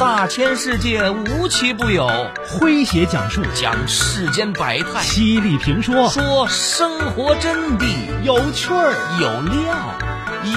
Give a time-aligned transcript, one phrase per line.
[0.00, 2.08] 大千世界无奇不有，
[2.48, 3.42] 诙谐讲述。
[3.54, 6.08] 讲世间百态，犀利评说。
[6.08, 7.84] 说生活真谛，
[8.22, 8.94] 有趣儿。
[9.20, 9.76] 有料。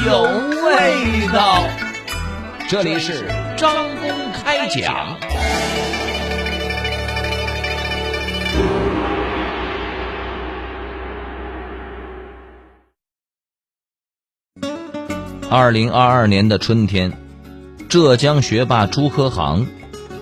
[0.06, 0.22] 有
[0.66, 1.62] 味道。
[2.70, 3.28] 这里是
[3.58, 5.18] 张公开讲。
[15.52, 17.12] 二零二二年的春天，
[17.94, 19.68] 浙江学霸朱科航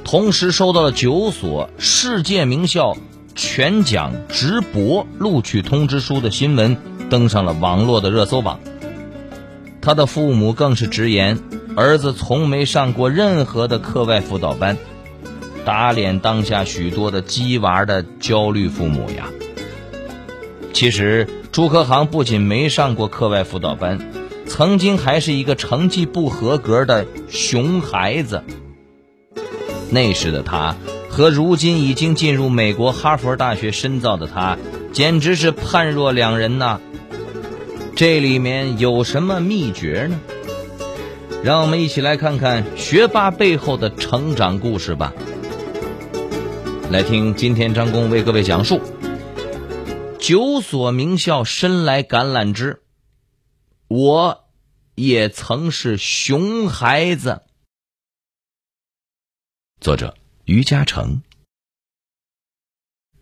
[0.03, 2.98] 同时收到了九所世界名校
[3.34, 6.76] 全奖直博录取通知书的新闻，
[7.09, 8.59] 登上了网络的热搜榜。
[9.79, 11.39] 他的父母更是直言，
[11.77, 14.77] 儿子从没上过任何的课外辅导班，
[15.63, 19.29] 打脸当下许多的鸡娃的焦虑父母呀。
[20.73, 23.98] 其实，朱科航不仅没上过课外辅导班。
[24.52, 28.44] 曾经还是一个成绩不合格的熊孩子。
[29.90, 30.76] 那时的他
[31.10, 34.58] 和如今已经进入美国哈佛大学深造的他，
[34.91, 36.82] 简直是判若两人呐。
[37.96, 40.20] 这里面有什么秘诀呢？
[41.41, 45.13] 让我们一起来看看学霸背后的成长故事吧。
[46.90, 48.82] 来听今天张工为各位讲述
[50.20, 52.82] 九所名校深来橄榄枝。
[53.93, 54.47] 我
[54.95, 57.41] 也曾是熊孩子。
[59.81, 61.23] 作者于嘉诚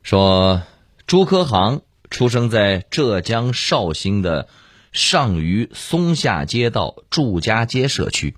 [0.04, 0.62] 说
[1.08, 1.82] ：“朱科航
[2.12, 4.48] 出生在浙江绍兴的
[4.92, 8.38] 上虞松下街道祝家街社区。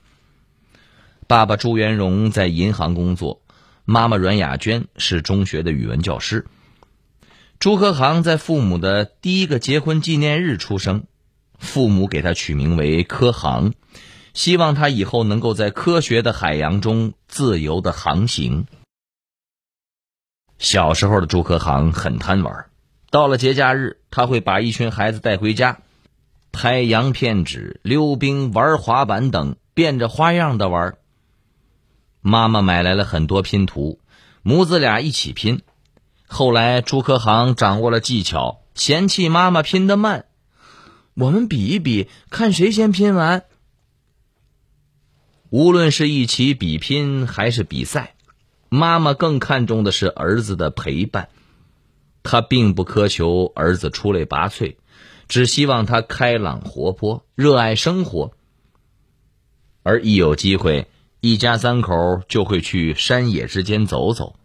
[1.27, 3.41] 爸爸朱元荣在银行工作，
[3.83, 6.47] 妈妈阮雅娟是中学的语文教师。
[7.59, 11.07] 朱科航在父母的第一个结婚纪念日出生。”
[11.61, 13.73] 父母给他取名为科航，
[14.33, 18.65] 希望他以后能够在科学的海洋中自由的航行。
[20.57, 22.65] 小时候的朱科航很贪玩，
[23.09, 25.79] 到了节假日，他会把一群孩子带回家，
[26.51, 30.97] 拍洋片纸、溜冰、玩滑板等，变着花样的玩。
[32.21, 33.99] 妈妈买来了很多拼图，
[34.41, 35.61] 母子俩一起拼。
[36.27, 40.25] 后来朱科航掌握了技巧，嫌弃妈妈拼得慢。
[41.13, 43.43] 我们比一比，看谁先拼完。
[45.49, 48.15] 无论是一起比拼还是比赛，
[48.69, 51.29] 妈妈更看重的是儿子的陪伴。
[52.23, 54.75] 她并不苛求儿子出类拔萃，
[55.27, 58.31] 只希望他开朗活泼、热爱生活。
[59.83, 60.87] 而一有机会，
[61.19, 64.35] 一家三口就会去山野之间走走。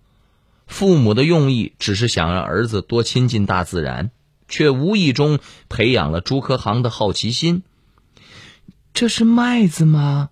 [0.66, 4.10] 父母的用意只是想让儿子多亲近大自然。
[4.48, 7.62] 却无意中培养了朱科航的好奇心。
[8.92, 10.30] 这是麦子吗？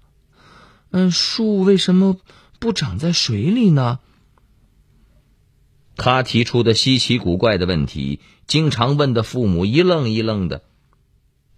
[0.91, 2.17] 嗯，树为什么
[2.59, 3.99] 不长在水里呢？
[5.97, 10.63] 他提出的稀奇古怪的问题，经常问的父母一愣一愣的，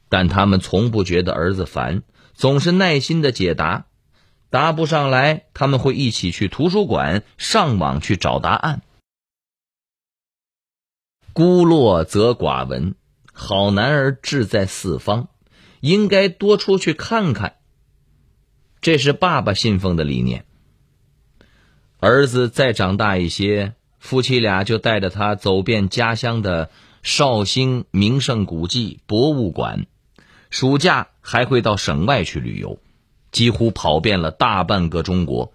[0.09, 2.03] 但他们从不觉得儿子烦，
[2.35, 3.87] 总是耐心的解答。
[4.51, 8.83] 答不上来，他们会一起去图书馆上网去找答案。
[11.37, 12.95] 孤落则寡闻，
[13.35, 15.29] 好男儿志在四方，
[15.81, 17.57] 应该多出去看看。
[18.81, 20.47] 这是爸爸信奉的理念。
[22.01, 26.71] 儿子再长大一些，夫妻俩就带着他走遍家乡的
[27.03, 29.85] 绍兴名胜古迹、博物馆，
[30.49, 32.79] 暑假还会到省外去旅游，
[33.31, 35.53] 几乎跑遍了大半个中国。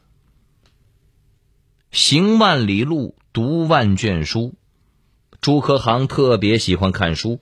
[1.89, 4.53] 行万里路，读万卷书。
[5.41, 7.39] 朱科航特别喜欢看书，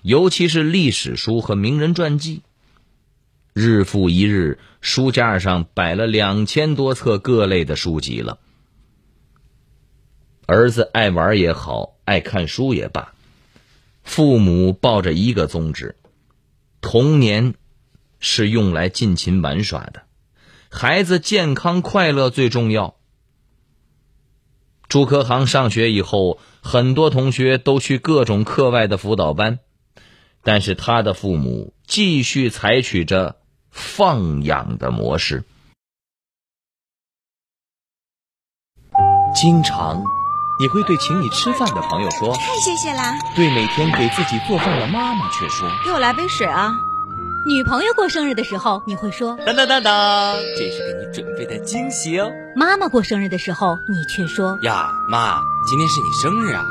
[0.00, 2.42] 尤其是历史书和名人传记。
[3.52, 8.38] 日复一日，书架上摆了两千多册各类的书籍了。
[10.46, 13.12] 儿子爱玩也好，爱看书也罢，
[14.04, 15.96] 父母抱着一个宗旨：
[16.80, 17.54] 童年
[18.20, 20.02] 是用来尽情玩耍的，
[20.70, 22.94] 孩子健康快乐最重要。
[24.92, 26.38] 朱科航上学以后。
[26.64, 29.58] 很多同学都去各种课外的辅导班，
[30.44, 33.40] 但是他的父母继续采取着
[33.70, 35.42] 放养的模式。
[39.34, 40.04] 经常，
[40.60, 46.70] 你会对请你吃饭的朋友说：“太谢谢啦。”对每天给自己做饭的妈妈却说：“给我来杯水啊。”
[47.44, 56.62] 女朋友过生日的时候，你会说：“当当当当，这是给你准备的惊喜哦。”妈妈过生日的时候，你却说：“呀，妈，今天是你生日啊。”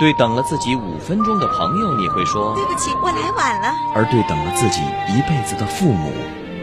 [0.00, 6.12] 对等了自己五分钟的朋友，你会说：“对不起，我来晚了。”而对等了自己一辈子的父母，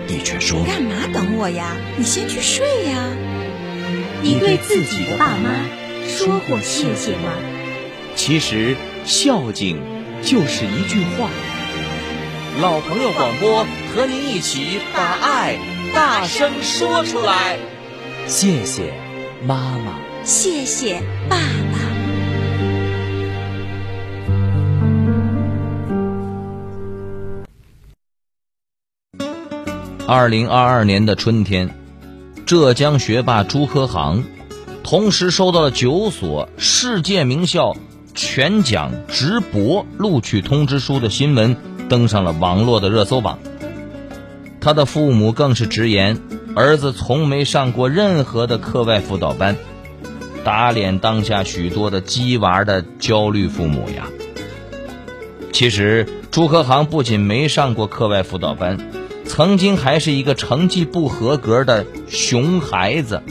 [0.05, 1.77] 你却说：“干嘛等我呀？
[1.95, 3.05] 你先去睡呀。”
[4.21, 5.49] 你对自己的爸妈
[6.05, 7.31] 说过谢谢吗？
[8.17, 8.75] 其实
[9.05, 9.81] 孝敬
[10.21, 11.29] 就是一句话。
[12.61, 13.65] 老朋友广播
[13.95, 15.57] 和您一起把爱
[15.95, 17.57] 大声说出来。
[18.27, 18.93] 谢谢
[19.47, 21.79] 妈妈，谢谢爸爸。
[30.05, 31.73] 二零二二年的春天，
[32.45, 34.25] 浙江学霸朱科航
[34.83, 37.77] 同时收到了九所世界名校
[38.13, 41.55] 全奖直博录取通知书的新闻，
[41.89, 43.39] 登上了网络的热搜榜。
[44.61, 46.21] 他的父母更是直言，
[46.55, 49.57] 儿子从没上过任何的课外辅导班，
[50.43, 54.07] 打脸当下许多的鸡娃的焦虑父母呀。
[55.51, 58.77] 其实，朱科航不仅没上过课外辅导班。
[59.25, 63.21] 曾经还是一个成绩不合格的熊孩子。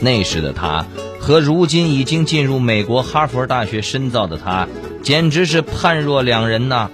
[0.00, 0.84] 那时的他
[1.18, 4.68] 和如今已经进入美国哈佛大学深造的他，
[5.02, 6.90] 简直是判若两人呐。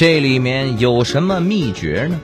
[0.00, 2.22] 这里面有什么秘诀呢？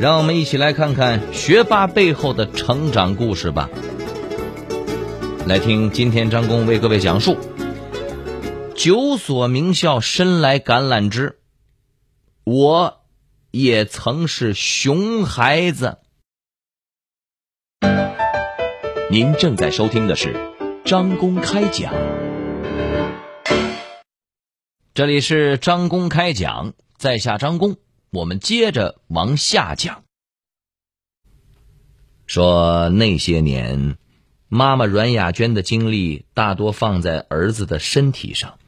[0.00, 3.68] 让我们一起来看看学霸背后的成长故事吧。
[5.44, 7.36] 来听今天张工为各位讲述：
[8.74, 11.38] 九所名校深来橄榄枝。
[12.44, 13.02] 我
[13.50, 15.98] 也曾是熊孩子。
[19.10, 20.34] 您正在收听的是
[20.86, 21.92] 张公开讲，
[24.96, 27.76] 这里是张公开讲，在下张公，
[28.08, 30.04] 我们接着往下讲。
[32.24, 33.98] 说那些年，
[34.48, 38.58] 妈妈阮雅娟的精力大多放在儿子的身体上。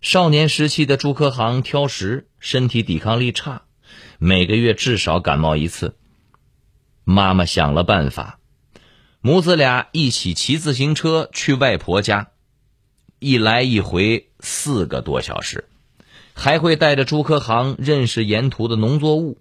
[0.00, 3.62] 少年时期的朱科航挑食，身体抵抗力差，
[4.20, 5.96] 每个月至少感冒一次。
[7.02, 8.38] 妈妈想了办法，
[9.20, 12.28] 母子俩一起骑自行车去外婆家，
[13.26, 15.64] 一来一回四个多小时，
[16.32, 19.38] 还会带着朱科航认识沿途的农作物。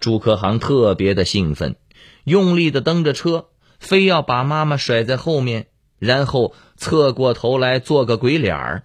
[0.00, 1.76] 朱科航特别的兴奋，
[2.24, 3.48] 用力的蹬着车，
[3.78, 5.66] 非要把妈妈甩在后面，
[5.98, 8.84] 然后侧过头来做个鬼脸儿。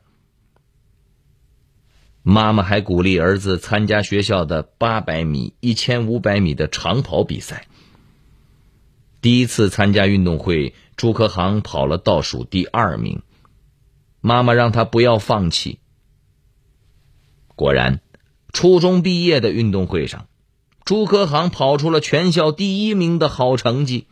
[2.24, 7.68] 妈妈还鼓励儿子参加学校的八百米、一千五百米的长跑比赛。
[9.22, 13.22] 第一次参加运动会，朱科航跑了倒数第二名。
[14.26, 15.80] 妈妈让他不要放弃。
[17.56, 18.00] 果然，
[18.54, 20.30] 初中毕业的运动会上，
[20.86, 24.08] 朱科航跑出了全校第一名的好成绩。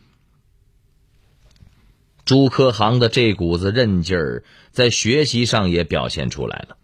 [2.26, 6.76] 朱科航的这股子韧劲儿，在学习上也表现出来了。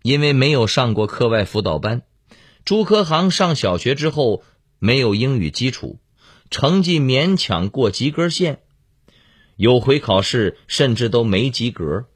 [0.00, 2.00] 因为没有上过课外辅导班，
[2.64, 4.42] 朱科航上小学之后
[4.78, 6.00] 没有英语基础，
[6.50, 8.62] 成绩勉强过及格线，
[9.56, 12.06] 有回考试甚至都没及格。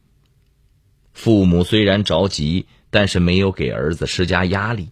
[1.16, 4.90] 父母虽然着急，但是没有给儿子施加压力。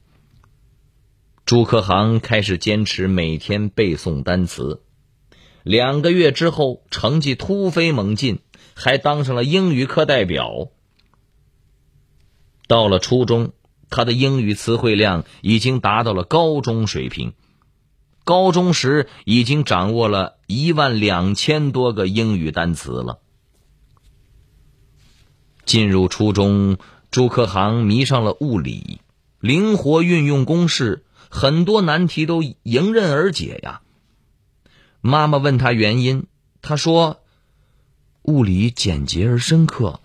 [1.44, 4.80] 朱克航开始坚持每天背诵单词，
[5.62, 8.38] 两个月之后成绩突飞猛进，
[8.72, 10.70] 还当上了英语课代表。
[12.66, 13.52] 到了初中，
[13.90, 17.34] 他的英语词汇量已经达到了高中水平。
[18.24, 23.20] 高中时已经掌握了一万两千多个英语单词了。
[25.64, 26.78] 进入初中，
[27.10, 29.00] 朱克航迷上了物理，
[29.40, 33.80] 灵活运用公式，很多难题都迎刃而解呀。
[35.00, 36.26] 妈妈问他原因，
[36.62, 37.20] 他说
[38.22, 40.00] ：“物理简洁而深刻。”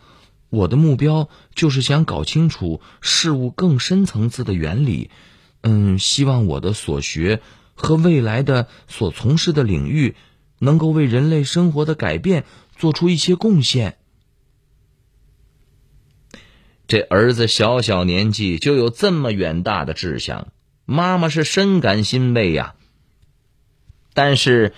[0.50, 5.12] 我的目标就是想搞清楚事物更深层次的原理，
[5.62, 7.42] 嗯，希望我的所学
[7.76, 10.16] 和未来的所从事的领域，
[10.58, 13.98] 能够为人类生活的改变做出一些贡献。
[16.90, 20.50] 这儿子小小年纪就有这么远大的志向，
[20.84, 22.76] 妈妈是深感欣慰呀。
[24.14, 24.74] 但是，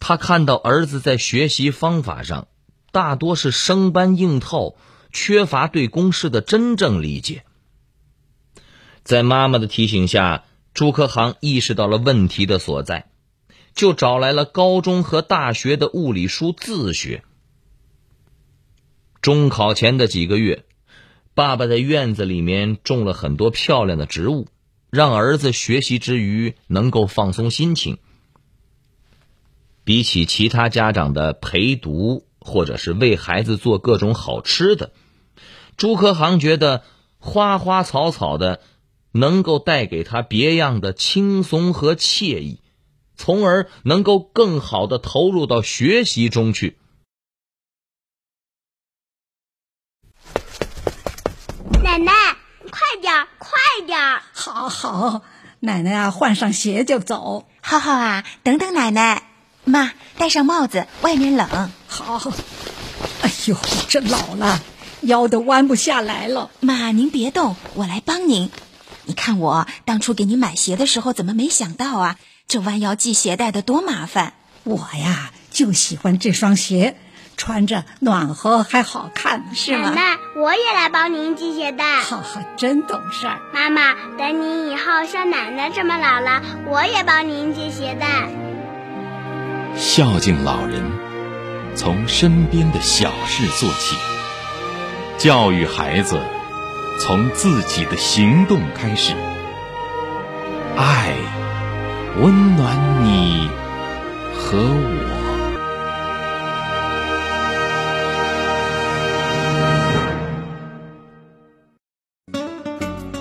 [0.00, 2.48] 他看到儿子在学习方法上
[2.90, 4.74] 大多是生搬硬套。
[5.16, 7.44] 缺乏对公式的真正理解，
[9.04, 13.08] 在妈妈的提醒下，朱科航意识到了问题的所在，
[13.76, 17.22] 就找来了高中和大学的物理书自学。
[19.20, 20.64] 中考前的几个月，
[21.34, 24.46] 爸爸在院子里面种了很多漂亮的植物，
[24.90, 27.98] 让儿子学习之余能够放松心情。
[29.82, 34.92] 比起其他家长的陪读，或者是为孩子做各种好吃的。
[35.76, 36.84] 朱科航觉得
[37.18, 38.60] 花花草草的
[39.10, 42.60] 能够带给他别样的轻松和惬意，
[43.16, 46.76] 从而能够更好的投入到学习中去。
[51.94, 52.12] 奶奶，
[52.72, 54.20] 快点儿，快点儿！
[54.32, 55.22] 好好，
[55.60, 57.46] 奶奶啊，换上鞋就走。
[57.60, 59.22] 浩浩啊，等等奶奶。
[59.62, 61.70] 妈，戴上帽子，外面冷。
[61.86, 62.20] 好。
[63.22, 63.56] 哎呦，
[63.88, 64.60] 这老了，
[65.02, 66.50] 腰都弯不下来了。
[66.58, 68.50] 妈，您别动，我来帮您。
[69.04, 72.16] 你看我当初给你买鞋的时候，怎么没想到啊？
[72.48, 74.34] 这弯腰系鞋带的多麻烦。
[74.64, 76.96] 我呀，就喜欢这双鞋。
[77.36, 79.90] 穿着暖和还好看，是吗？
[79.90, 82.00] 奶奶，我也来帮您系鞋带。
[82.00, 83.38] 哈哈，真懂事儿。
[83.52, 88.28] 妈妈，等你以后像奶奶这么老了，我也帮您系鞋带。
[89.76, 90.82] 孝敬老人，
[91.74, 93.96] 从身边的小事做起。
[95.18, 96.20] 教育孩子，
[97.00, 99.14] 从自己的行动开始。
[100.76, 101.14] 爱，
[102.20, 103.48] 温暖你
[104.36, 105.13] 和我。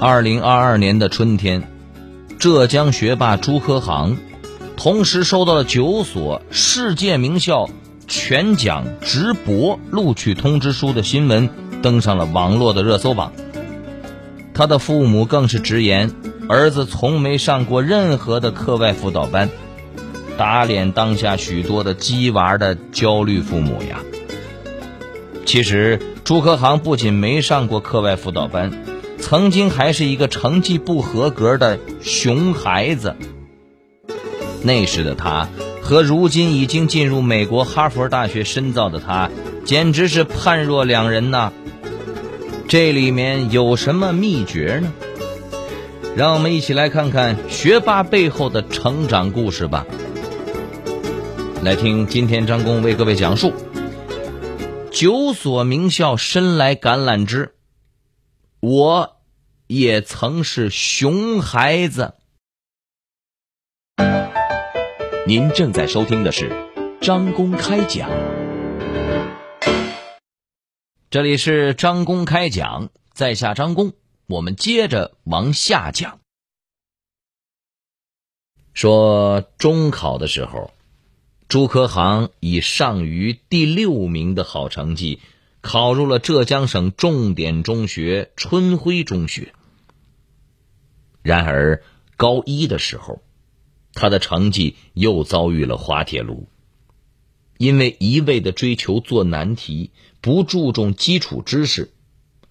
[0.06, 1.64] 二零二二年的春天，
[2.38, 4.18] 浙江学霸朱科航，
[4.76, 7.70] 同时收到了九所世界名校
[8.06, 11.50] 全奖直博录取通知书的新闻
[11.82, 13.32] 登上了网络的热搜榜。
[14.54, 16.12] 他的父母更是直言，
[16.50, 19.50] 儿子从没上过任何的课外辅导班，
[20.38, 24.02] 打脸当下许多的鸡娃的焦虑父母呀。
[25.46, 28.70] 其实，朱科航不仅没上过课外辅导班。
[29.24, 33.16] 曾经还是一个成绩不合格的熊孩子。
[34.64, 35.48] 那时的他
[35.82, 39.32] 和如今已经进入美国哈佛大学深造的他，
[39.64, 41.54] 简直是判若两人呐。
[42.68, 44.92] 这里面有什么秘诀呢？
[46.18, 49.86] 让我们一起来看看学霸背后的成长故事吧。
[51.62, 53.54] 来听今天张工为各位讲述
[54.92, 57.54] 九所名校深来橄榄枝。
[58.66, 59.20] 我
[59.68, 62.14] 也曾是熊孩子。
[65.28, 66.50] 您正在收听的是
[67.02, 68.10] 张公开讲，
[71.10, 73.92] 这里是张公开讲，在下张公，
[74.28, 76.22] 我们接着往下讲。
[78.74, 80.72] 说中考的时候，
[81.50, 85.20] 朱科航以上于第六名的好成绩。
[85.64, 89.54] 考入了浙江省重点中学春晖中学。
[91.22, 91.82] 然而
[92.18, 93.24] 高一的时候，
[93.94, 96.50] 他的成绩又遭遇了滑铁卢，
[97.58, 101.94] 因为一味的追求做难题，不注重基础知识，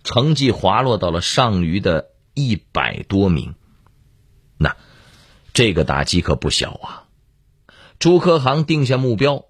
[0.02, 3.54] 成绩滑落到了上余的一百多名。
[4.56, 4.74] 那
[5.52, 7.08] 这个打击可不小啊！
[7.98, 9.44] 朱科航定下目标。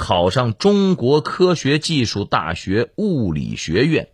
[0.00, 4.08] 考上中国科学技术大学物理学院，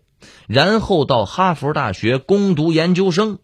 [0.49, 3.39] 然后到哈佛大学攻读研究生。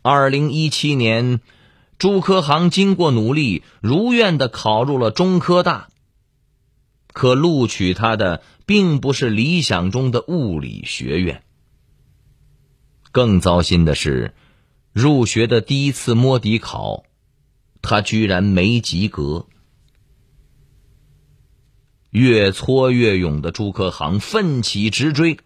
[0.00, 1.42] 二零一七年，
[1.98, 5.90] 朱科航经过努力，如愿的考入了中科大。
[7.12, 11.42] 可录取他的并不是理想中的物理学院。
[13.12, 14.34] 更糟心的是，
[14.94, 17.04] 入学的第一次摸底考，
[17.82, 19.46] 他居然没及格。
[22.10, 25.38] 越挫越勇的朱科航奋起直追，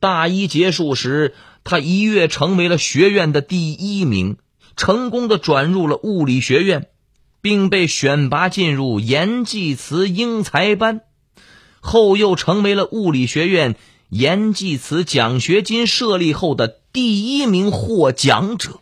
[0.00, 4.36] 大一结束时，他一跃成为了学院的第一名，
[4.76, 6.88] 成功的转入了物理学院，
[7.40, 11.02] 并被选拔进入严济慈英才班，
[11.80, 13.76] 后又成为了物理学院
[14.08, 18.80] 严济慈奖学金设立后的第一名获奖者。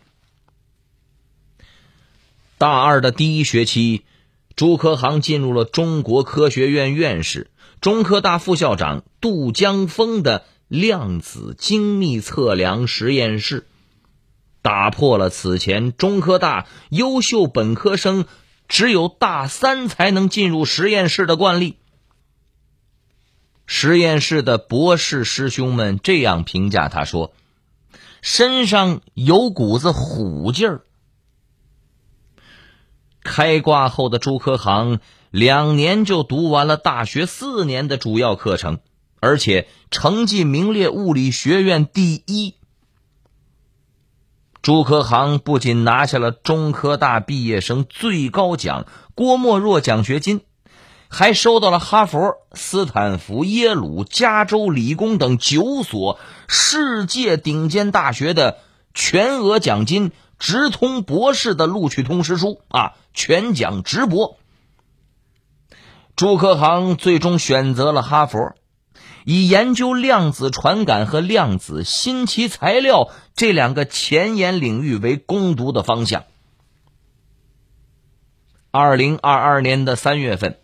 [2.57, 4.04] 大二的第一学期。
[4.58, 7.48] 朱科航进入了中国科学院院士、
[7.80, 13.68] 中科大副校长杜江峰的量子精密测量实验室，
[14.60, 18.24] 打破了此前中科大优秀本科生
[18.66, 21.76] 只有大三才能进入实验室的惯例。
[23.64, 27.32] 实验室的博士师兄们这样评价他说
[28.22, 30.82] ：“身上有股子虎劲儿。”
[33.28, 38.78] 开挂后的朱科航两年就读完了大学四年的主要课程，
[39.20, 42.54] 而且成绩名列物理学院第一。
[44.62, 50.40] 朱科航不仅拿下了中科大毕业生最高奖郭沫若奖学金，
[51.08, 56.18] 还收到了哈佛、斯坦福、耶鲁、加州理工等九所
[56.49, 58.58] 世界顶尖大学的
[58.94, 60.12] 全额奖金。
[60.38, 64.38] 直通博士的录取通知书啊，全奖直博。
[66.14, 68.54] 朱克航最终选择了哈佛，
[69.25, 76.25] 以研究量子传感和量子新奇材料这两个前沿领域为攻读的方向。
[78.71, 80.59] 二零二二年的三月份，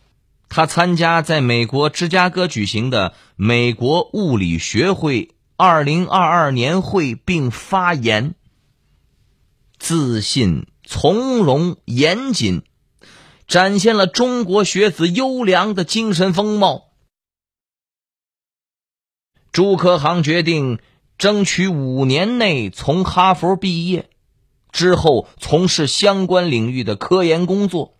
[0.48, 8.34] 他参加在美国芝加哥举行的美国物理学会二零二二年会，并发言。
[9.84, 12.62] 自信、从容、严谨，
[13.46, 16.84] 展现了中国学子优良的精神风貌。
[19.52, 20.78] 朱可航决定
[21.18, 24.08] 争取五年内从哈佛毕业，
[24.72, 27.98] 之后从事相关领域的科研工作。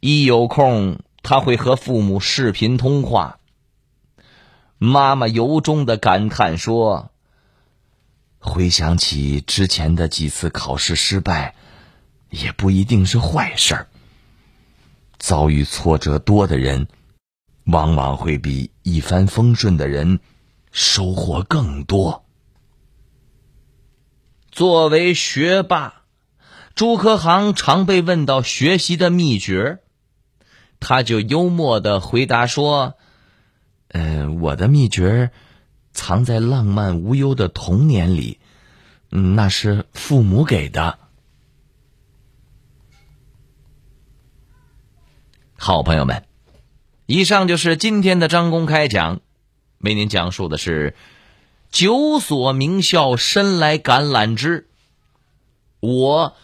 [0.00, 3.40] 一有空，他会和父母视频通话。
[4.78, 7.10] 妈妈由衷的感叹说。
[8.40, 11.54] 回想起之前的几次考试失败，
[12.30, 13.88] 也不一定是坏事儿。
[15.18, 16.86] 遭遇挫折多的人，
[17.64, 20.20] 往往会比一帆风顺的人
[20.70, 22.24] 收获更多。
[24.52, 26.02] 作为学霸，
[26.74, 29.80] 朱可航常被问到学习的秘诀，
[30.78, 32.94] 他就幽默的回答说
[33.90, 35.32] ：“嗯，我的秘诀。”
[35.98, 38.38] 藏在浪漫无忧的童年里，
[39.10, 40.96] 嗯，那是父母给的。
[45.56, 46.24] 好朋友们，
[47.06, 49.20] 以上就是今天的张公开讲，
[49.78, 50.94] 为您讲述的是
[51.72, 54.68] 九所名校深来橄榄枝，
[55.80, 56.36] 我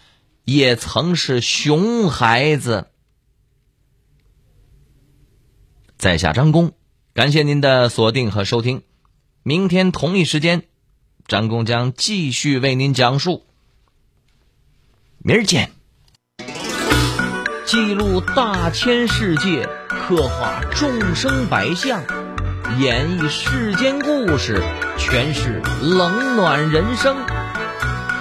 [0.45, 2.89] 也曾是熊孩子。
[5.97, 6.73] 在下张工，
[7.13, 8.83] 感谢您的锁定和收听。
[9.47, 10.63] 明天同一时间，
[11.29, 13.45] 张工将继续为您讲述。
[15.19, 15.71] 明儿见。
[17.67, 22.03] 记录大千世界，刻画众生百相，
[22.79, 24.63] 演绎世间故事，
[24.97, 27.15] 诠释冷暖人生，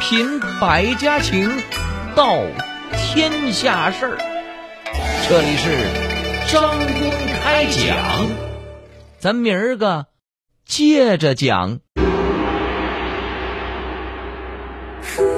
[0.02, 1.50] 品百家情，
[2.18, 2.38] 道
[2.98, 4.18] 天下事儿。
[5.30, 8.28] 这里是张公开讲，
[9.20, 10.08] 咱明儿个。
[10.66, 11.80] 接着讲。